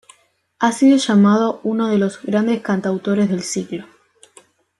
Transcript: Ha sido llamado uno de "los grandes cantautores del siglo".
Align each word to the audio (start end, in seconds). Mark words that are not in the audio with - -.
Ha 0.57 0.71
sido 0.71 0.97
llamado 0.97 1.59
uno 1.61 1.87
de 1.89 1.99
"los 1.99 2.23
grandes 2.23 2.61
cantautores 2.61 3.29
del 3.29 3.43
siglo". 3.43 3.85